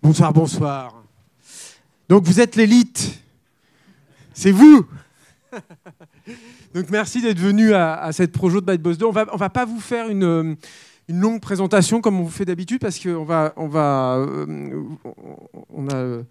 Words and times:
Bonsoir, 0.00 0.32
bonsoir. 0.32 1.02
Donc 2.08 2.22
vous 2.22 2.40
êtes 2.40 2.54
l'élite. 2.54 3.20
C'est 4.32 4.52
vous 4.52 4.86
Donc 6.72 6.88
merci 6.90 7.20
d'être 7.20 7.40
venu 7.40 7.72
à, 7.72 7.96
à 7.96 8.12
cette 8.12 8.30
projo 8.30 8.60
de 8.60 8.66
Bad 8.66 8.80
Boss 8.80 8.96
2. 8.96 9.06
On 9.06 9.10
va, 9.10 9.24
va 9.24 9.50
pas 9.50 9.64
vous 9.64 9.80
faire 9.80 10.08
une, 10.08 10.22
euh, 10.22 10.54
une 11.08 11.20
longue 11.20 11.40
présentation 11.40 12.00
comme 12.00 12.20
on 12.20 12.22
vous 12.22 12.30
fait 12.30 12.44
d'habitude 12.44 12.80
parce 12.80 13.00
qu'on 13.00 13.24
va, 13.24 13.52
on 13.56 13.66
va, 13.66 14.18
euh, 14.18 14.84
on 15.70 15.88
a, 15.88 15.96
euh, 15.96 16.22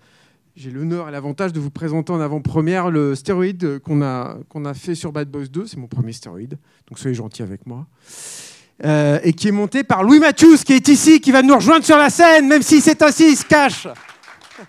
j'ai 0.56 0.72
l'honneur 0.72 1.10
et 1.10 1.12
l'avantage 1.12 1.52
de 1.52 1.60
vous 1.60 1.70
présenter 1.72 2.14
en 2.14 2.22
avant-première 2.22 2.90
le 2.90 3.16
stéroïde 3.16 3.80
qu'on 3.80 4.02
a, 4.02 4.38
qu'on 4.48 4.64
a 4.64 4.74
fait 4.74 4.96
sur 4.96 5.12
Bad 5.12 5.30
Boys 5.30 5.48
2. 5.48 5.66
C'est 5.66 5.78
mon 5.78 5.88
premier 5.88 6.14
stéroïde, 6.14 6.58
donc 6.88 7.00
soyez 7.00 7.16
gentils 7.16 7.44
avec 7.44 7.66
moi. 7.68 7.86
Euh, 8.86 9.20
et 9.24 9.34
qui 9.34 9.48
est 9.48 9.52
monté 9.52 9.84
par 9.84 10.04
Louis 10.04 10.20
Mathius, 10.20 10.64
qui 10.64 10.74
est 10.74 10.88
ici, 10.88 11.20
qui 11.20 11.32
va 11.32 11.42
nous 11.42 11.56
rejoindre 11.56 11.84
sur 11.84 11.98
la 11.98 12.12
scène, 12.12 12.48
même 12.48 12.62
si 12.62 12.80
c'est 12.80 13.02
ainsi, 13.02 13.32
il 13.32 13.36
se 13.36 13.46
cache. 13.46 13.88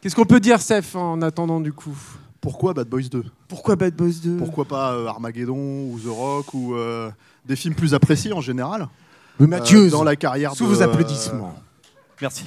Qu'est-ce 0.00 0.16
qu'on 0.16 0.24
peut 0.24 0.40
dire, 0.40 0.60
Seth, 0.60 0.96
en 0.96 1.20
attendant 1.20 1.60
du 1.60 1.72
coup? 1.72 1.96
Pourquoi 2.40 2.72
Bad 2.72 2.88
Boys 2.88 3.08
2 3.10 3.24
Pourquoi 3.46 3.76
Bad 3.76 3.94
Boys 3.94 4.14
2 4.24 4.38
Pourquoi 4.38 4.64
pas 4.64 4.94
euh, 4.94 5.06
Armageddon 5.06 5.54
ou 5.54 6.00
The 6.02 6.08
Rock 6.08 6.54
ou 6.54 6.74
euh, 6.74 7.10
des 7.44 7.56
films 7.56 7.74
plus 7.74 7.94
appréciés 7.94 8.32
en 8.32 8.40
général? 8.40 8.88
Louis 9.38 9.54
euh, 9.54 9.90
dans 9.90 10.04
la 10.04 10.16
carrière 10.16 10.54
sous 10.54 10.64
de, 10.64 10.74
vos 10.74 10.82
euh, 10.82 10.84
applaudissements. 10.84 11.54
Merci. 12.20 12.44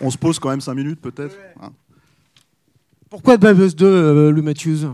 On 0.00 0.10
se 0.10 0.18
pose 0.18 0.38
quand 0.38 0.50
même 0.50 0.60
5 0.60 0.74
minutes 0.74 1.00
peut-être 1.00 1.36
hein. 1.60 1.70
Pourquoi 3.08 3.36
Bad 3.36 3.56
Boys 3.56 3.70
2, 3.70 3.86
euh, 3.86 4.30
Louis 4.30 4.42
Mathius? 4.42 4.86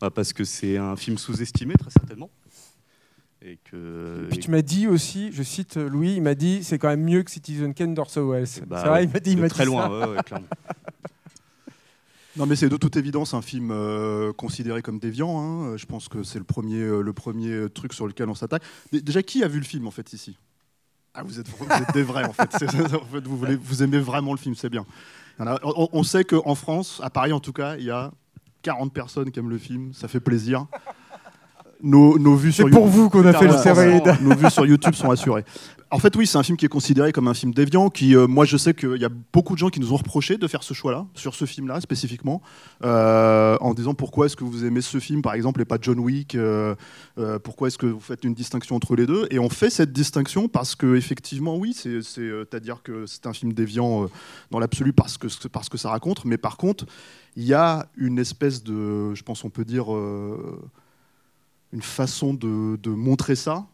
Bah, 0.00 0.10
parce 0.10 0.32
que 0.32 0.44
c'est 0.44 0.76
un 0.76 0.96
film 0.96 1.16
sous-estimé, 1.18 1.74
très 1.74 1.90
certainement. 1.90 2.30
Et 3.42 3.58
que. 3.70 4.26
Puis 4.30 4.38
tu 4.38 4.50
m'as 4.50 4.62
dit 4.62 4.86
aussi, 4.88 5.30
je 5.32 5.42
cite 5.42 5.76
euh, 5.76 5.88
Louis, 5.88 6.14
il 6.14 6.22
m'a 6.22 6.34
dit 6.34 6.64
c'est 6.64 6.78
quand 6.78 6.88
même 6.88 7.04
mieux 7.04 7.22
que 7.22 7.30
Citizen 7.30 7.72
Kane 7.74 7.94
d'Orso 7.94 8.30
Welles. 8.30 8.46
Bah, 8.66 8.80
c'est 8.82 8.88
vrai, 8.88 9.04
il 9.04 9.10
m'a 9.10 9.20
dit, 9.20 9.32
il 9.32 9.38
m'a 9.38 9.48
très 9.48 9.64
dit 9.64 9.70
loin, 9.70 9.82
ça. 9.88 9.90
ouais, 10.10 10.16
ouais, 10.16 10.22
clairement. 10.22 10.46
Non 12.38 12.44
mais 12.44 12.54
c'est 12.54 12.68
de 12.68 12.76
toute 12.76 12.96
évidence 12.96 13.32
un 13.32 13.40
film 13.40 13.70
euh, 13.70 14.30
considéré 14.34 14.82
comme 14.82 14.98
déviant. 14.98 15.40
hein. 15.40 15.76
Je 15.78 15.86
pense 15.86 16.06
que 16.08 16.22
c'est 16.22 16.38
le 16.38 16.44
premier, 16.44 16.80
euh, 16.82 17.00
le 17.00 17.12
premier 17.14 17.70
truc 17.70 17.94
sur 17.94 18.06
lequel 18.06 18.28
on 18.28 18.34
s'attaque. 18.34 18.62
Dé- 18.92 19.00
Déjà 19.00 19.22
qui 19.22 19.42
a 19.42 19.48
vu 19.48 19.58
le 19.58 19.64
film 19.64 19.86
en 19.86 19.90
fait 19.90 20.12
ici? 20.12 20.36
Ah, 21.14 21.22
vous, 21.22 21.40
êtes, 21.40 21.48
vous 21.48 21.64
êtes 21.64 21.94
des 21.94 22.02
vrais 22.02 22.24
en 22.26 22.34
fait. 22.34 22.50
C'est- 22.58 22.66
en 22.94 23.04
fait, 23.06 23.26
vous, 23.26 23.38
voulez, 23.38 23.56
vous 23.56 23.82
aimez 23.82 23.98
vraiment 23.98 24.32
le 24.32 24.38
film, 24.38 24.54
c'est 24.54 24.68
bien. 24.68 24.84
On 25.38 26.02
sait 26.02 26.24
qu'en 26.24 26.54
France, 26.54 27.00
à 27.02 27.08
Paris 27.08 27.32
en 27.32 27.40
tout 27.40 27.54
cas, 27.54 27.76
il 27.78 27.84
y 27.84 27.90
a 27.90 28.12
40 28.66 28.92
personnes 28.92 29.30
qui 29.30 29.38
aiment 29.38 29.48
le 29.50 29.58
film. 29.58 29.92
Ça 29.94 30.08
fait 30.08 30.18
plaisir. 30.18 30.66
Nos, 31.82 32.18
nos 32.18 32.34
vues 32.34 32.50
C'est 32.52 32.62
pour 32.64 32.70
YouTube- 32.86 32.90
vous 32.90 33.10
qu'on 33.10 33.24
a 33.26 33.32
fait 33.32 33.46
le 33.46 33.52
stéroïde. 33.56 34.16
nos 34.22 34.34
vues 34.34 34.50
sur 34.50 34.66
YouTube 34.66 34.94
sont 34.94 35.10
assurées. 35.10 35.44
En 35.92 36.00
fait, 36.00 36.16
oui, 36.16 36.26
c'est 36.26 36.36
un 36.36 36.42
film 36.42 36.56
qui 36.56 36.64
est 36.64 36.68
considéré 36.68 37.12
comme 37.12 37.28
un 37.28 37.34
film 37.34 37.54
déviant. 37.54 37.90
Qui, 37.90 38.16
euh, 38.16 38.26
moi, 38.26 38.44
je 38.44 38.56
sais 38.56 38.74
qu'il 38.74 38.96
y 38.96 39.04
a 39.04 39.08
beaucoup 39.32 39.54
de 39.54 39.58
gens 39.58 39.68
qui 39.68 39.78
nous 39.78 39.92
ont 39.92 39.96
reproché 39.96 40.36
de 40.36 40.48
faire 40.48 40.64
ce 40.64 40.74
choix-là, 40.74 41.06
sur 41.14 41.36
ce 41.36 41.44
film-là 41.44 41.80
spécifiquement, 41.80 42.42
euh, 42.82 43.56
en 43.60 43.72
disant 43.72 43.94
pourquoi 43.94 44.26
est-ce 44.26 44.34
que 44.34 44.42
vous 44.42 44.64
aimez 44.64 44.80
ce 44.80 44.98
film, 44.98 45.22
par 45.22 45.34
exemple, 45.34 45.60
et 45.60 45.64
pas 45.64 45.78
John 45.80 46.00
Wick 46.00 46.34
euh, 46.34 46.74
Pourquoi 47.44 47.68
est-ce 47.68 47.78
que 47.78 47.86
vous 47.86 48.00
faites 48.00 48.24
une 48.24 48.34
distinction 48.34 48.74
entre 48.74 48.96
les 48.96 49.06
deux 49.06 49.28
Et 49.30 49.38
on 49.38 49.48
fait 49.48 49.70
cette 49.70 49.92
distinction 49.92 50.48
parce 50.48 50.74
que, 50.74 50.96
effectivement, 50.96 51.56
oui, 51.56 51.72
c'est, 51.72 52.02
c'est, 52.02 52.28
c'est-à-dire 52.30 52.82
que 52.82 53.06
c'est 53.06 53.26
un 53.26 53.32
film 53.32 53.52
déviant 53.52 54.08
dans 54.50 54.58
l'absolu 54.58 54.92
parce 54.92 55.16
que, 55.16 55.28
parce 55.46 55.68
que 55.68 55.78
ça 55.78 55.90
raconte, 55.90 56.24
mais 56.24 56.36
par 56.36 56.56
contre, 56.56 56.84
il 57.36 57.44
y 57.44 57.54
a 57.54 57.86
une 57.96 58.18
espèce 58.18 58.64
de, 58.64 59.14
je 59.14 59.22
pense, 59.22 59.44
on 59.44 59.50
peut 59.50 59.64
dire. 59.64 59.86
une 61.72 61.82
façon 61.82 62.34
de 62.34 62.90
montrer 62.90 63.36
ça, 63.36 63.66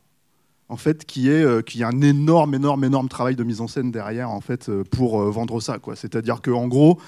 en 0.72 0.78
fait, 0.78 1.04
qui 1.04 1.28
est, 1.28 1.44
euh, 1.44 1.60
qui 1.60 1.82
est 1.82 1.84
un 1.84 2.00
énorme, 2.00 2.54
énorme, 2.54 2.82
énorme 2.82 3.08
travail 3.08 3.36
de 3.36 3.44
mise 3.44 3.60
en 3.60 3.68
scène 3.68 3.90
derrière, 3.90 4.30
en 4.30 4.40
fait, 4.40 4.70
euh, 4.70 4.84
pour 4.90 5.20
euh, 5.20 5.30
vendre 5.30 5.60
ça. 5.60 5.76
C'est-à-dire 5.94 6.40
que, 6.40 6.50
en 6.50 6.66
gros, 6.66 6.98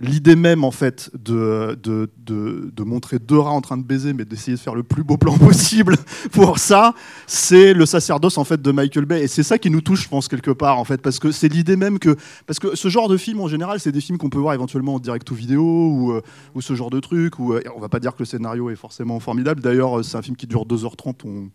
l'idée 0.00 0.34
même, 0.34 0.64
en 0.64 0.72
fait, 0.72 1.08
de, 1.14 1.78
de, 1.80 2.10
de, 2.26 2.82
montrer 2.82 3.20
deux 3.20 3.38
rats 3.38 3.52
en 3.52 3.60
train 3.60 3.76
de 3.76 3.84
baiser, 3.84 4.14
mais 4.14 4.24
d'essayer 4.24 4.56
de 4.56 4.60
faire 4.60 4.74
le 4.74 4.82
plus 4.82 5.04
beau 5.04 5.16
plan 5.16 5.38
possible 5.38 5.96
pour 6.32 6.58
ça, 6.58 6.92
c'est 7.28 7.72
le 7.72 7.86
sacerdoce, 7.86 8.36
en 8.36 8.42
fait, 8.42 8.60
de 8.60 8.72
Michael 8.72 9.04
Bay. 9.04 9.22
Et 9.22 9.28
c'est 9.28 9.44
ça 9.44 9.58
qui 9.58 9.70
nous 9.70 9.80
touche, 9.80 10.02
je 10.02 10.08
pense, 10.08 10.26
quelque 10.26 10.50
part, 10.50 10.80
en 10.80 10.84
fait, 10.84 11.00
parce 11.00 11.20
que 11.20 11.30
c'est 11.30 11.48
l'idée 11.48 11.76
même 11.76 12.00
que, 12.00 12.16
parce 12.48 12.58
que 12.58 12.74
ce 12.74 12.88
genre 12.88 13.08
de 13.08 13.16
film, 13.16 13.40
en 13.40 13.46
général, 13.46 13.78
c'est 13.78 13.92
des 13.92 14.00
films 14.00 14.18
qu'on 14.18 14.30
peut 14.30 14.38
voir 14.38 14.54
éventuellement 14.54 14.94
en 14.94 14.98
direct 14.98 15.30
ou 15.30 15.36
vidéo, 15.36 15.62
ou, 15.62 16.12
euh, 16.14 16.22
ou 16.56 16.62
ce 16.62 16.74
genre 16.74 16.90
de 16.90 16.98
truc, 16.98 17.34
euh, 17.38 17.60
on 17.76 17.80
va 17.80 17.88
pas 17.88 18.00
dire 18.00 18.14
que 18.14 18.20
le 18.20 18.26
scénario 18.26 18.70
est 18.70 18.76
forcément 18.76 19.20
formidable. 19.20 19.60
D'ailleurs, 19.60 20.00
euh, 20.00 20.02
c'est 20.02 20.16
un 20.16 20.22
film 20.22 20.34
qui 20.34 20.48
dure 20.48 20.66
2h30. 20.66 21.14
On... 21.24 21.48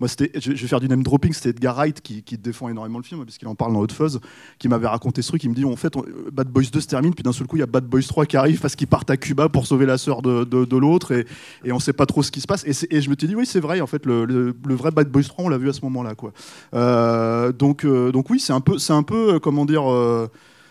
Moi, 0.00 0.08
je 0.08 0.50
vais 0.50 0.56
faire 0.56 0.80
du 0.80 0.88
name 0.88 1.02
dropping, 1.02 1.32
c'était 1.34 1.50
Edgar 1.50 1.76
Wright 1.76 2.00
qui, 2.00 2.22
défend 2.38 2.70
énormément 2.70 2.98
le 2.98 3.04
film, 3.04 3.22
puisqu'il 3.24 3.46
en 3.48 3.54
parle 3.54 3.74
dans 3.74 3.80
Hot 3.80 3.92
Fuzz, 3.92 4.18
qui 4.58 4.66
m'avait 4.68 4.86
raconté 4.86 5.20
ce 5.20 5.28
truc. 5.28 5.44
Il 5.44 5.50
me 5.50 5.54
dit 5.54 5.66
en 5.66 5.76
fait, 5.76 5.92
Bad 6.32 6.48
Boys 6.48 6.64
2 6.72 6.80
se 6.80 6.86
termine, 6.86 7.14
puis 7.14 7.22
d'un 7.22 7.32
seul 7.32 7.46
coup, 7.46 7.56
il 7.56 7.60
y 7.60 7.62
a 7.62 7.66
Bad 7.66 7.84
Boys 7.84 8.02
3 8.08 8.24
qui 8.24 8.38
arrive 8.38 8.60
parce 8.60 8.76
qu'ils 8.76 8.86
partent 8.86 9.10
à 9.10 9.18
Cuba 9.18 9.50
pour 9.50 9.66
sauver 9.66 9.84
la 9.84 9.98
sœur 9.98 10.22
de, 10.22 10.76
l'autre, 10.76 11.12
et, 11.12 11.26
on 11.70 11.78
sait 11.78 11.92
pas 11.92 12.06
trop 12.06 12.22
ce 12.22 12.30
qui 12.30 12.40
se 12.40 12.46
passe. 12.46 12.64
Et, 12.64 12.72
je 12.72 13.10
me 13.10 13.14
suis 13.18 13.28
dit, 13.28 13.34
oui, 13.34 13.44
c'est 13.44 13.60
vrai, 13.60 13.82
en 13.82 13.86
fait, 13.86 14.06
le, 14.06 14.54
vrai 14.64 14.90
Bad 14.90 15.10
Boys 15.10 15.24
3, 15.24 15.44
on 15.44 15.48
l'a 15.50 15.58
vu 15.58 15.68
à 15.68 15.74
ce 15.74 15.82
moment-là. 15.82 16.14
Quoi. 16.14 16.32
Euh, 16.74 17.52
donc, 17.52 17.84
euh, 17.84 18.10
donc, 18.10 18.30
oui, 18.30 18.40
c'est 18.40 18.54
un 18.54 18.60
peu, 18.60 18.76
un 18.88 19.02
peu 19.02 19.34
euh, 19.34 19.38
comment 19.38 19.66
dire. 19.66 19.84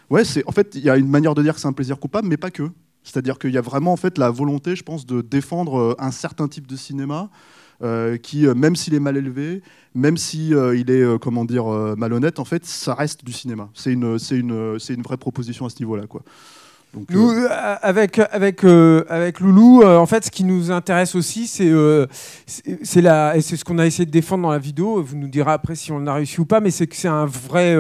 ouais, 0.10 0.24
en 0.46 0.52
fait, 0.52 0.74
il 0.74 0.82
y 0.82 0.90
a 0.90 0.98
une 0.98 1.10
manière 1.10 1.36
de 1.36 1.44
dire 1.44 1.54
que 1.54 1.62
c'est 1.62 1.68
un 1.68 1.74
plaisir 1.74 2.00
coupable, 2.00 2.28
mais 2.28 2.38
pas 2.38 2.50
que. 2.50 2.64
C'est-à-dire 3.04 3.38
qu'il 3.40 3.52
y 3.52 3.58
a 3.58 3.62
vraiment 3.62 3.94
en 3.94 3.98
fait 3.98 4.18
la 4.18 4.30
volonté, 4.30 4.76
je 4.76 4.84
pense, 4.84 5.06
de 5.06 5.22
défendre 5.22 5.96
un 6.00 6.12
certain 6.12 6.48
type 6.48 6.68
de 6.68 6.76
cinéma 6.76 7.30
qui, 8.18 8.46
euh, 8.46 8.54
même 8.56 8.76
s'il 8.76 8.94
est 8.94 9.00
mal 9.00 9.18
élevé, 9.18 9.62
même 9.96 10.18
si 10.18 10.54
euh, 10.54 10.78
est, 10.78 10.90
euh, 10.90 11.18
comment 11.18 11.46
dire, 11.46 11.72
euh, 11.72 11.96
malhonnête, 11.98 12.40
en 12.40 12.46
fait, 12.46 12.66
ça 12.66 12.94
reste 12.94 13.24
du 13.26 13.32
cinéma. 13.32 13.70
C'est 13.74 13.94
une, 13.94 14.18
une, 14.32 14.78
une 14.90 15.02
vraie 15.02 15.18
proposition 15.18 15.66
à 15.66 15.70
ce 15.70 15.80
niveau-là, 15.80 16.08
quoi. 16.08 16.24
Donc, 16.92 17.06
Nous, 17.12 17.30
euh, 17.30 17.48
euh, 17.52 17.76
avec, 17.84 18.18
avec, 18.32 18.64
euh, 18.64 19.04
avec 19.10 19.40
Loulou, 19.40 19.84
euh, 19.84 19.98
en 19.98 20.08
fait, 20.08 20.26
ce 20.26 20.32
qui 20.32 20.44
nous 20.44 20.72
intéresse 20.72 21.14
aussi, 21.14 21.46
c'est 21.46 21.72
c'est 22.84 23.02
la- 23.02 23.38
et 23.38 23.42
c'est 23.42 23.58
ce 23.58 23.64
qu'on 23.64 23.78
a 23.78 23.86
essayé 23.86 24.06
de 24.08 24.12
défendre 24.12 24.42
dans 24.44 24.50
la 24.52 24.58
vidéo. 24.58 25.02
Vous 25.04 25.16
nous 25.16 25.28
direz 25.28 25.52
après 25.52 25.76
si 25.76 25.92
on 25.92 26.08
a 26.08 26.14
réussi 26.16 26.42
ou 26.42 26.46
pas, 26.46 26.60
mais 26.62 26.72
c'est 26.72 26.88
que 26.88 26.96
c'est 26.96 27.08
un 27.08 27.26
vrai 27.28 27.76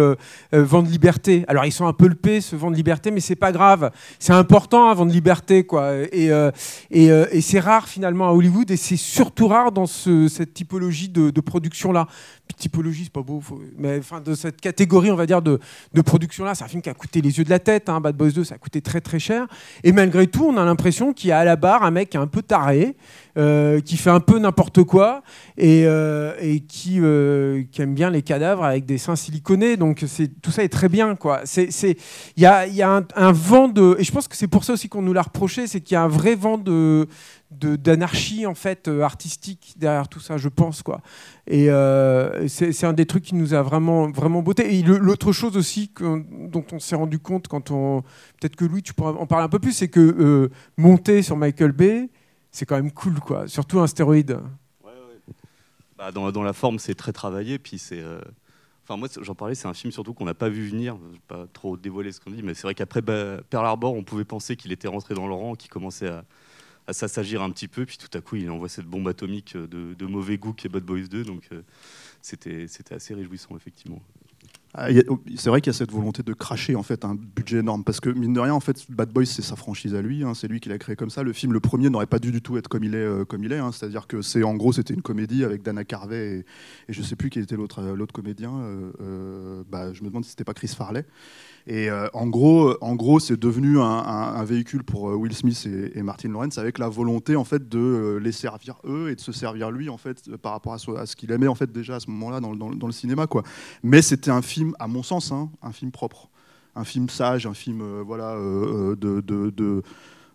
vent 0.52 0.84
de 0.84 0.90
liberté. 0.90 1.44
Alors, 1.47 1.66
ils 1.66 1.72
sont 1.72 1.88
un 1.88 1.94
peu 1.94 2.08
le 2.08 2.14
P, 2.16 2.40
ce 2.40 2.56
vent 2.56 2.70
de 2.70 2.75
liberté, 2.75 3.09
mais 3.09 3.20
c'est 3.20 3.36
pas 3.36 3.52
grave. 3.52 3.90
C'est 4.20 4.34
important, 4.34 4.90
un 4.90 4.94
vent 4.94 5.08
de 5.08 5.12
liberté, 5.12 5.64
quoi. 5.64 5.91
Et, 6.12 6.30
et, 6.91 7.06
et 7.08 7.41
c'est 7.41 7.59
rare, 7.59 7.88
finalement, 7.88 8.28
à 8.30 8.31
Hollywood, 8.34 8.70
et 8.70 8.78
c'est 8.78 8.96
surtout 8.97 9.47
rare 9.47 9.72
dans 9.72 9.88
ce- 9.88 10.28
cette 10.28 10.53
typologie 10.53 11.09
de, 11.09 11.31
de 11.31 11.41
production-là. 11.41 12.08
Puis, 12.47 12.56
typologie, 12.58 13.06
c'est 13.06 13.14
pas 13.14 13.22
beau, 13.24 13.41
faut- 13.41 13.59
mais 13.78 13.97
enfin, 14.00 14.22
de 14.22 14.34
cette 14.36 14.62
catégorie, 14.62 15.09
on 15.12 15.16
va 15.16 15.26
dire, 15.26 15.41
de, 15.41 15.59
de 15.94 16.02
production-là. 16.02 16.53
C'est 16.56 16.64
un 16.64 16.68
film 16.68 16.81
qui 16.84 16.90
a 16.90 16.94
coûté 16.94 17.22
les 17.22 17.38
yeux 17.40 17.44
de 17.44 17.50
la 17.50 17.59
tête. 17.59 17.90
Hein. 17.90 18.00
Bad 18.02 18.16
Boys 18.16 18.31
2, 18.31 18.44
ça 18.44 18.56
a 18.56 18.58
coûté 18.58 18.81
très 18.81 18.98
très 19.01 19.19
cher. 19.19 19.47
Et 19.83 19.91
malgré 19.91 20.27
tout, 20.27 20.45
on 20.45 20.57
a 20.57 20.65
l'impression 20.65 21.13
qu'il 21.13 21.29
y 21.29 21.31
a 21.31 21.39
à 21.39 21.45
la 21.45 21.55
barre 21.55 21.83
un 21.83 21.91
mec 21.91 22.15
un 22.15 22.27
peu 22.27 22.41
taré, 22.41 22.95
euh, 23.39 23.79
qui 23.79 23.95
fait 23.95 24.09
un 24.09 24.19
peu 24.19 24.38
n'importe 24.38 24.83
quoi 24.83 25.23
et, 25.57 25.85
euh, 25.85 26.33
euh, 26.41 27.63
qui 27.72 27.81
aime 27.81 27.96
bien 27.96 28.09
les 28.09 28.22
cadavres 28.22 28.66
avec 28.66 28.85
des 28.85 28.97
seins 28.97 29.16
siliconés. 29.16 29.78
Donc 29.78 30.03
tout 30.41 30.52
ça 30.52 30.61
est 30.61 30.67
très 30.67 30.90
bien. 30.90 31.17
il 31.55 31.96
y 32.35 32.46
a, 32.46 32.67
y 32.67 32.81
a 32.81 33.02
un, 33.16 33.31
vent 33.31 33.69
de... 33.69 33.96
Et 33.97 34.03
je 34.03 34.11
pense 34.11 34.28
que 34.28 34.35
c'est 34.35 34.49
pour 34.49 34.66
ça 34.66 34.73
aussi 34.73 34.90
qu'on 34.90 35.02
nous 35.02 35.14
l'a 35.14 35.22
reproché, 35.22 35.67
c'est 35.67 35.79
qu'il 35.79 35.96
y 35.96 35.97
a 35.97 36.03
un 36.03 36.09
vrai 36.09 36.35
vent 36.35 36.58
de 36.58 37.08
d'anarchie 37.52 38.46
en 38.46 38.53
fait 38.53 38.87
artistique 39.02 39.73
derrière 39.75 40.08
tout 40.08 40.19
ça 40.19 40.37
je 40.37 40.49
pense 40.49 40.84
quoi 40.84 41.02
et 41.47 41.67
c'est 42.47 42.84
un 42.84 42.93
des 42.93 43.08
trucs 43.08 43.23
qui 43.23 43.34
nous 43.34 43.55
a 43.55 43.64
vraiment 43.64 44.11
vraiment 44.11 44.43
beauté 44.43 44.78
et 44.78 44.84
l'autre 44.84 45.31
chose 45.31 45.58
aussi 45.58 45.90
que- 45.90 46.23
dont 46.47 46.64
on 46.72 46.78
s'est 46.78 46.96
rendu 46.96 47.17
compte 47.17 47.47
quand 47.47 47.72
on 47.72 48.03
peut-être 48.40 48.55
que 48.55 48.66
Louis 48.66 48.84
tu 48.84 48.93
pourras 48.93 49.14
en 49.14 49.25
parler 49.25 49.46
un 49.46 49.49
peu 49.49 49.58
plus 49.58 49.72
c'est 49.72 49.87
que 49.87 50.52
monter 50.78 51.23
sur 51.23 51.37
Michael 51.37 51.72
Bay 51.72 52.09
c'est 52.51 52.66
quand 52.66 52.75
même 52.75 52.91
cool 52.91 53.19
quoi 53.19 53.47
surtout 53.47 53.79
un 53.79 53.87
stéroïde 53.87 54.40
Bah, 55.97 56.11
dans, 56.11 56.43
la 56.43 56.53
forme, 56.53 56.79
c'est 56.79 56.96
très 56.96 57.11
travaillé. 57.11 57.59
Puis 57.59 57.78
c'est. 57.78 57.99
euh, 58.01 58.22
Enfin, 58.84 58.97
moi, 58.97 59.07
j'en 59.22 59.35
parlais, 59.35 59.53
c'est 59.53 59.67
un 59.67 59.73
film 59.75 59.91
surtout 59.91 60.16
qu'on 60.16 60.25
n'a 60.25 60.34
pas 60.34 60.49
vu 60.49 60.67
venir. 60.67 60.97
Je 60.97 61.11
vais 61.13 61.22
pas 61.28 61.46
trop 61.53 61.78
dévoiler 61.78 62.11
ce 62.11 62.19
qu'on 62.19 62.31
dit, 62.31 62.41
mais 62.41 62.55
c'est 62.55 62.63
vrai 62.63 62.73
qu'après 62.73 63.01
bah, 63.03 63.37
Pearl 63.47 63.63
Harbor, 63.63 63.93
on 63.93 64.03
pouvait 64.03 64.25
penser 64.25 64.55
qu'il 64.55 64.72
était 64.72 64.87
rentré 64.87 65.13
dans 65.13 65.28
le 65.28 65.34
rang, 65.35 65.53
qu'il 65.53 65.69
commençait 65.69 66.07
à, 66.07 66.25
à 66.87 66.93
s'agir 66.93 67.43
un 67.43 67.51
petit 67.51 67.67
peu, 67.67 67.85
puis 67.85 67.97
tout 67.97 68.09
à 68.17 68.22
coup, 68.22 68.35
il 68.35 68.49
envoie 68.49 68.67
cette 68.67 68.87
bombe 68.87 69.07
atomique 69.07 69.55
de, 69.55 70.05
mauvais 70.07 70.40
goût 70.40 70.53
qui 70.53 70.66
est 70.66 70.69
Bad 70.72 70.84
Boys 70.84 71.07
2. 71.07 71.23
Donc, 71.23 71.49
c'était 72.22 72.66
assez 72.90 73.13
réjouissant, 73.13 73.55
effectivement. 73.55 74.02
Ah, 74.75 74.89
oh, 75.07 75.19
c'est 75.35 75.49
vrai 75.49 75.61
qu'il 75.61 75.73
y 75.73 75.75
a 75.75 75.77
cette 75.77 75.91
volonté 75.91 76.21
de 76.21 76.31
cracher 76.33 76.75
en 76.75 76.83
fait 76.83 77.03
un 77.03 77.16
budget 77.16 77.57
énorme 77.57 77.83
parce 77.83 77.99
que 77.99 78.11
mine 78.11 78.33
de 78.33 78.39
rien 78.39 78.53
en 78.53 78.59
fait 78.59 78.85
Bad 78.91 79.09
Boys 79.11 79.25
c'est 79.25 79.41
sa 79.41 79.55
franchise 79.55 79.95
à 79.95 80.01
lui, 80.03 80.23
hein, 80.23 80.35
c'est 80.35 80.47
lui 80.47 80.59
qui 80.59 80.69
l'a 80.69 80.77
créé 80.77 80.95
comme 80.95 81.09
ça. 81.09 81.23
Le 81.23 81.33
film 81.33 81.53
le 81.53 81.59
premier 81.59 81.89
n'aurait 81.89 82.05
pas 82.05 82.19
dû 82.19 82.31
du 82.31 82.39
tout 82.39 82.55
être 82.55 82.67
comme 82.67 82.83
il 82.83 82.93
est, 82.93 82.97
euh, 82.97 83.25
comme 83.25 83.43
il 83.43 83.51
est. 83.51 83.57
Hein. 83.57 83.71
c'est-à-dire 83.71 84.05
que 84.05 84.21
c'est 84.21 84.43
en 84.43 84.53
gros 84.53 84.71
c'était 84.71 84.93
une 84.93 85.01
comédie 85.01 85.43
avec 85.43 85.63
Dana 85.63 85.83
Carvey 85.85 86.35
et, 86.35 86.39
et 86.87 86.93
je 86.93 87.01
sais 87.01 87.16
plus 87.16 87.31
qui 87.31 87.39
était 87.39 87.55
l'autre 87.55 87.81
euh, 87.81 87.95
l'autre 87.95 88.13
comédien. 88.13 88.51
Euh, 89.01 89.63
bah, 89.71 89.91
je 89.91 90.03
me 90.03 90.09
demande 90.09 90.23
si 90.23 90.31
c'était 90.31 90.43
pas 90.43 90.53
Chris 90.53 90.67
Farley. 90.67 91.03
Et 91.67 91.89
en 92.13 92.25
gros, 92.25 92.75
en 92.81 92.95
gros, 92.95 93.19
c'est 93.19 93.39
devenu 93.39 93.79
un, 93.79 94.43
véhicule 94.43 94.83
pour 94.83 95.03
Will 95.03 95.35
Smith 95.35 95.67
et, 95.93 96.01
Martin 96.01 96.29
Lawrence 96.29 96.57
avec 96.57 96.79
la 96.79 96.89
volonté 96.89 97.35
en 97.35 97.43
fait 97.43 97.69
de 97.69 98.19
les 98.23 98.31
servir 98.31 98.77
eux 98.85 99.09
et 99.11 99.16
de 99.16 99.21
se 99.21 99.31
servir 99.31 99.69
lui 99.69 99.87
en 99.89 99.97
fait 99.97 100.35
par 100.37 100.53
rapport 100.53 100.73
à 100.73 100.77
ce, 100.79 101.16
qu'il 101.16 101.31
aimait 101.31 101.47
en 101.47 101.53
fait 101.53 101.71
déjà 101.71 101.97
à 101.97 101.99
ce 101.99 102.09
moment-là 102.09 102.39
dans, 102.39 102.87
le 102.87 102.91
cinéma 102.91 103.27
quoi. 103.27 103.43
Mais 103.83 104.01
c'était 104.01 104.31
un 104.31 104.41
film, 104.41 104.59
à 104.79 104.88
mon 104.88 105.03
sens, 105.03 105.32
hein, 105.32 105.50
un 105.61 105.72
film 105.72 105.91
propre, 105.91 106.29
un 106.76 106.84
film 106.84 107.09
sage, 107.09 107.46
un 107.46 107.53
film 107.53 108.02
voilà 108.02 108.35
de, 108.35 108.96
de, 108.96 109.50
de, 109.50 109.84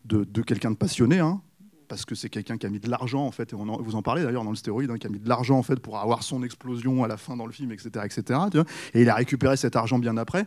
de 0.05 0.43
quelqu'un 0.43 0.71
de 0.71 0.77
passionné. 0.77 1.21
Hein 1.21 1.41
parce 1.89 2.05
que 2.05 2.15
c'est 2.15 2.29
quelqu'un 2.29 2.57
qui 2.57 2.67
a 2.67 2.71
mis 2.71 2.81
de 2.81 2.91
l'argent 2.91 3.25
en 3.25 3.31
fait, 3.31 3.53
et 3.53 3.55
on 3.55 3.65
vous 3.65 3.95
en 3.95 4.03
parlez 4.03 4.23
d'ailleurs 4.23 4.45
dans 4.45 4.51
le 4.51 4.57
stéroïde, 4.57 4.91
hein, 4.91 4.99
qui 4.99 5.07
a 5.07 5.11
mis 5.11 5.19
de 5.19 5.29
l'argent 5.29 5.57
en 5.57 5.63
fait 5.63 5.77
pour 5.77 5.99
avoir 5.99 6.23
son 6.23 6.43
explosion 6.43 7.05
à 7.05 7.09
la 7.09 7.17
fin 7.17 7.37
dans 7.37 7.47
le 7.47 7.53
film, 7.53 7.73
etc., 7.73 7.91
etc. 8.05 8.41
et 8.95 9.03
il 9.03 9.09
a 9.09 9.15
récupéré 9.15 9.57
cet 9.57 9.77
argent 9.77 9.99
bien 9.99 10.17
après. 10.17 10.47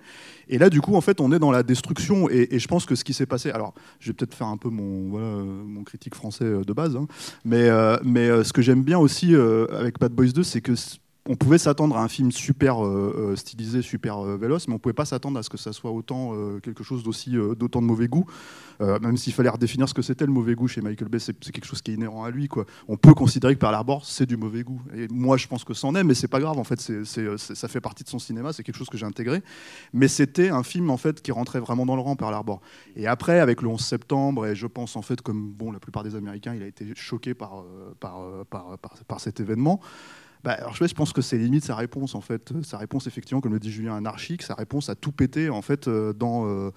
Et 0.49 0.57
là, 0.57 0.69
du 0.69 0.81
coup, 0.81 0.95
en 0.95 1.01
fait, 1.01 1.21
on 1.21 1.31
est 1.31 1.39
dans 1.39 1.51
la 1.51 1.63
destruction. 1.63 2.29
Et, 2.29 2.59
je 2.59 2.67
pense 2.67 2.85
que 2.85 2.95
ce 2.95 3.03
qui 3.03 3.13
s'est 3.13 3.25
passé, 3.25 3.51
alors, 3.51 3.73
je 3.99 4.07
vais 4.09 4.13
peut-être 4.13 4.33
faire 4.33 4.47
un 4.47 4.57
peu 4.57 4.69
mon, 4.69 5.09
voilà, 5.09 5.27
mon 5.27 5.83
critique 5.83 6.15
français 6.15 6.45
euh, 6.45 6.63
de 6.63 6.73
base, 6.73 6.97
mais, 7.45 7.69
euh, 7.69 7.97
mais 8.03 8.27
euh, 8.27 8.43
ce 8.43 8.53
que 8.53 8.61
j'aime 8.61 8.83
bien 8.83 8.97
aussi 8.97 9.35
avec 9.35 9.99
Bad 9.99 10.11
Boys 10.11 10.31
2, 10.33 10.43
c'est 10.43 10.61
que 10.61 10.73
on 11.27 11.35
pouvait 11.35 11.57
s'attendre 11.57 11.97
à 11.97 12.03
un 12.03 12.07
film 12.07 12.31
super 12.31 12.77
stylisé, 13.35 13.81
super 13.81 14.21
véloce, 14.21 14.67
mais 14.67 14.73
on 14.73 14.79
pouvait 14.79 14.93
pas 14.93 15.05
s'attendre 15.05 15.37
à 15.39 15.43
ce 15.43 15.49
que 15.49 15.57
ça 15.57 15.73
soit 15.73 15.91
autant 15.91 16.33
quelque 16.61 16.83
chose 16.83 17.03
d'aussi 17.03 17.35
d'autant 17.57 17.81
de 17.81 17.87
mauvais 17.87 18.07
goût. 18.07 18.25
Euh, 18.81 18.99
même 18.99 19.17
s'il 19.17 19.33
fallait 19.33 19.49
redéfinir 19.49 19.89
ce 19.89 19.93
que 19.93 20.01
c'était 20.01 20.25
le 20.25 20.31
mauvais 20.31 20.55
goût 20.55 20.67
chez 20.67 20.81
Michael 20.81 21.09
Bay, 21.09 21.19
c'est 21.19 21.33
quelque 21.33 21.65
chose 21.65 21.81
qui 21.81 21.91
est 21.91 21.93
inhérent 21.95 22.23
à 22.23 22.31
lui. 22.31 22.47
On 22.87 22.97
peut 22.97 23.13
considérer 23.13 23.55
que 23.55 23.59
Pearl 23.59 23.73
Harbor, 23.73 24.05
c'est 24.05 24.25
du 24.25 24.37
mauvais 24.37 24.63
goût. 24.63 24.81
Et 24.95 25.07
moi, 25.09 25.37
je 25.37 25.47
pense 25.47 25.63
que 25.63 25.73
c'en 25.73 25.95
est, 25.95 26.03
mais 26.03 26.13
c'est 26.13 26.27
pas 26.27 26.39
grave. 26.39 26.57
En 26.57 26.63
fait, 26.63 26.79
ça 26.79 27.67
fait 27.67 27.81
partie 27.81 28.03
de 28.03 28.09
son 28.09 28.19
cinéma, 28.19 28.53
c'est 28.53 28.63
quelque 28.63 28.77
chose 28.77 28.89
que 28.89 28.97
j'ai 28.97 29.05
intégré. 29.05 29.41
Mais 29.93 30.07
c'était 30.07 30.49
un 30.49 30.63
film 30.63 30.89
en 30.89 30.97
fait 30.97 31.21
qui 31.21 31.31
rentrait 31.31 31.59
vraiment 31.59 31.85
dans 31.85 31.95
le 31.95 32.01
rang, 32.01 32.15
Pearl 32.15 32.33
Harbor. 32.33 32.61
Et 32.95 33.07
après, 33.07 33.39
avec 33.39 33.61
le 33.61 33.69
11 33.69 33.81
septembre, 33.81 34.45
et 34.45 34.55
je 34.55 34.67
pense 34.67 34.95
en 34.95 35.01
fait, 35.01 35.21
comme 35.21 35.51
bon, 35.51 35.71
la 35.71 35.79
plupart 35.79 36.03
des 36.03 36.15
Américains, 36.15 36.53
il 36.53 36.63
a 36.63 36.67
été 36.67 36.85
choqué 36.95 37.33
par, 37.33 37.59
euh, 37.59 37.95
par, 37.99 38.21
euh, 38.21 38.43
par, 38.49 38.77
par, 39.07 39.19
cet 39.19 39.39
événement. 39.39 39.79
Bah, 40.43 40.57
je 40.73 40.93
pense 40.93 41.13
que 41.13 41.21
c'est 41.21 41.37
limite 41.37 41.65
sa 41.65 41.75
réponse 41.75 42.15
en 42.15 42.21
fait, 42.21 42.53
sa 42.63 42.77
réponse 42.77 43.07
effectivement, 43.07 43.41
comme 43.41 43.53
le 43.53 43.59
dit 43.59 43.71
Julien, 43.71 43.95
anarchique, 43.95 44.43
sa 44.43 44.53
réponse 44.53 44.89
à 44.89 44.95
tout 44.95 45.11
péter 45.11 45.49
en 45.49 45.61
fait 45.61 45.89
dans 45.89 46.71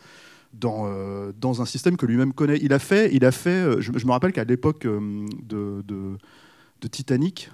dans, 0.53 0.85
euh, 0.87 1.33
dans 1.39 1.63
un 1.63 1.67
système 1.67 1.97
que 1.97 2.07
lui-même 2.07 2.33
connaît. 2.33 2.59
Il 2.63 2.73
a 2.73 2.79
fait, 2.79 3.11
il 3.13 3.25
a 3.25 3.33
fait 3.33 3.51
euh, 3.51 3.81
je, 3.81 3.93
me 3.93 4.11
rappelle 4.11 4.33
qu'à 4.33 4.45
l'époque 4.45 4.87
euh, 4.87 5.27
de, 5.43 6.89
Titanic, 6.91 7.51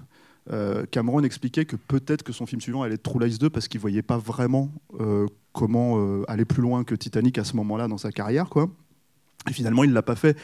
Cameron 0.92 1.24
expliquait 1.24 1.64
que 1.64 1.74
peut-être 1.74 2.22
que 2.22 2.32
son 2.32 2.46
film 2.46 2.60
suivant 2.60 2.82
allait 2.82 2.94
être 2.94 3.02
True 3.02 3.18
Lies 3.18 3.38
2 3.38 3.50
parce 3.50 3.66
qu'il 3.66 3.80
voyait 3.80 4.02
pas 4.02 4.18
vraiment 4.18 4.70
comment 5.52 6.22
aller 6.28 6.44
plus 6.44 6.62
loin 6.62 6.84
que 6.84 6.94
Titanic 6.94 7.36
à 7.38 7.44
ce 7.44 7.56
moment-là 7.56 7.88
dans 7.88 7.98
sa 7.98 8.12
carrière. 8.12 8.48
Quoi. 8.48 8.70
Et 9.50 9.52
finalement, 9.52 9.82
il 9.82 9.92
l'a 9.92 10.02
pas 10.02 10.14
fait. 10.14 10.38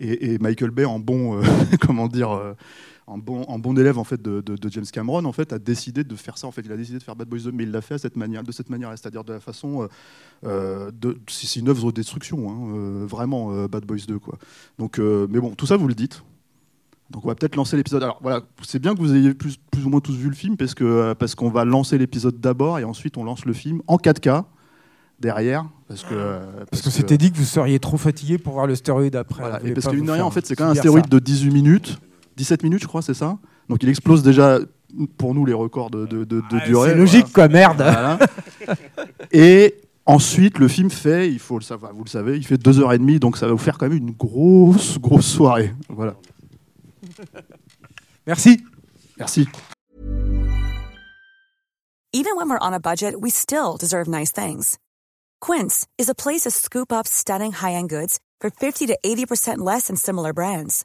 Et, 0.00 0.32
et, 0.32 0.38
Michael 0.38 0.72
Bay, 0.72 0.84
en 0.84 0.98
bon, 0.98 1.40
comment 1.80 2.08
dire 2.08 2.56
un 3.06 3.18
bon, 3.18 3.44
un 3.48 3.58
bon 3.58 3.76
élève 3.76 3.98
en 3.98 4.04
fait 4.04 4.20
de, 4.20 4.42
James 4.70 4.84
Cameron 4.90 5.24
en 5.24 5.32
fait 5.32 5.52
a 5.52 5.58
décidé 5.58 6.04
de 6.04 6.16
faire 6.16 6.38
ça. 6.38 6.46
En 6.46 6.50
fait 6.50 6.62
il 6.64 6.72
a 6.72 6.76
décidé 6.76 6.98
de 6.98 7.02
faire 7.02 7.16
Bad 7.16 7.28
Boys 7.28 7.40
2 7.40 7.52
mais 7.52 7.64
il 7.64 7.70
l'a 7.70 7.80
fait 7.80 7.94
à 7.94 7.98
cette 7.98 8.16
manière 8.16 8.42
de 8.42 8.52
cette 8.52 8.70
manière 8.70 8.90
c'est-à-dire 8.90 9.24
de 9.24 9.32
la 9.32 9.40
façon 9.40 9.82
euh, 9.82 10.90
euh, 11.04 11.14
c'est 11.28 11.60
une 11.60 11.68
œuvre 11.68 11.92
de 11.92 11.96
destruction 11.96 12.50
hein, 12.50 12.76
euh, 12.76 13.06
vraiment 13.06 13.66
Bad 13.66 13.84
Boys 13.84 14.06
2 14.08 14.18
quoi. 14.18 14.38
Donc 14.78 14.98
mais 14.98 15.40
bon 15.40 15.54
tout 15.54 15.66
ça 15.66 15.76
vous 15.76 15.88
le 15.88 15.94
dites. 15.94 16.22
Donc 17.10 17.26
on 17.26 17.28
va 17.28 17.34
peut-être 17.34 17.54
lancer 17.54 17.76
l'épisode. 17.76 18.02
Alors 18.02 18.18
voilà, 18.22 18.40
c'est 18.62 18.78
bien 18.78 18.94
que 18.94 18.98
vous 18.98 19.14
ayez 19.14 19.34
plus, 19.34 19.58
plus 19.70 19.84
ou 19.84 19.90
moins 19.90 20.00
tous 20.00 20.14
vu 20.14 20.30
le 20.30 20.34
film 20.34 20.56
parce 20.56 20.74
que 20.74 21.12
parce 21.12 21.34
qu'on 21.34 21.50
va 21.50 21.64
lancer 21.64 21.98
l'épisode 21.98 22.40
d'abord 22.40 22.78
et 22.78 22.84
ensuite 22.84 23.18
on 23.18 23.24
lance 23.24 23.44
le 23.44 23.52
film 23.52 23.82
en 23.86 23.96
4K 23.96 24.44
derrière 25.20 25.66
parce 25.86 26.02
que 26.02 26.40
parce, 26.70 26.82
qu'on 26.82 26.90
s'était 26.90 27.18
dit 27.18 27.30
que 27.30 27.36
vous 27.36 27.44
seriez 27.44 27.78
trop 27.78 27.98
fatigué 27.98 28.38
pour 28.38 28.54
voir 28.54 28.66
le 28.66 28.74
stéroïde 28.74 29.16
après. 29.16 29.44
et 29.64 29.74
parce 29.74 29.86
que 29.86 30.10
rien 30.10 30.24
en 30.24 30.30
fait 30.30 30.46
c'est 30.46 30.56
quand 30.56 30.64
même 30.64 30.72
un 30.72 30.80
stéroïde 30.80 31.08
de 31.08 31.18
18 31.18 31.50
minutes 31.50 31.98
17 32.36 32.62
minutes, 32.62 32.82
je 32.82 32.86
crois, 32.86 33.02
c'est 33.02 33.14
ça 33.14 33.38
Donc 33.68 33.82
il 33.82 33.88
explose 33.88 34.22
déjà 34.22 34.58
pour 35.18 35.34
nous 35.34 35.44
les 35.44 35.52
records 35.52 35.90
de, 35.90 36.06
de, 36.06 36.42
durée. 36.66 36.90
C'est 36.90 36.96
logique, 36.96 37.32
quoi, 37.32 37.48
merde. 37.48 37.84
Et 39.32 39.74
ensuite, 40.06 40.58
le 40.58 40.68
film 40.68 40.90
fait, 40.90 41.30
il 41.30 41.38
faut 41.38 41.58
le 41.58 41.64
savoir, 41.64 41.92
vous 41.92 42.04
le 42.04 42.08
savez, 42.08 42.36
il 42.36 42.46
fait 42.46 42.58
deux 42.58 42.80
heures 42.80 42.92
et 42.92 42.98
demie, 42.98 43.18
donc 43.18 43.36
ça 43.36 43.46
va 43.46 43.52
vous 43.52 43.58
faire 43.58 43.78
quand 43.78 43.88
même 43.88 43.98
une 43.98 44.12
grosse, 44.12 44.98
grosse 44.98 45.26
soirée. 45.26 45.72
Voilà. 45.88 46.14
Merci. 48.26 48.64
Merci. 49.18 49.48
Even 52.12 52.36
when 52.36 52.48
we're 52.48 52.60
on 52.60 52.72
a 52.72 52.78
budget, 52.78 53.20
we 53.20 53.30
still 53.30 53.76
deserve 53.76 54.06
nice 54.06 54.30
things. 54.30 54.78
Quince 55.40 55.86
is 55.98 56.08
a 56.08 56.14
place 56.14 56.42
to 56.42 56.50
scoop 56.50 56.92
up 56.92 57.08
stunning 57.08 57.50
high-end 57.52 57.88
goods 57.88 58.20
for 58.40 58.50
50 58.50 58.86
to 58.86 58.96
80% 59.04 59.58
less 59.58 59.88
than 59.88 59.96
similar 59.96 60.32
brands. 60.32 60.84